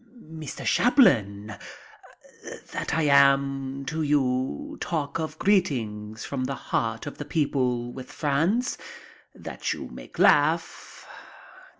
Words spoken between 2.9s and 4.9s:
I am to you